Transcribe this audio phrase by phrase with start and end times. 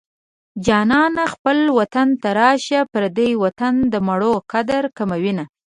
[0.65, 5.45] جانانه خپل وطن ته راشه پردی وطن د مېړو قدر کموينه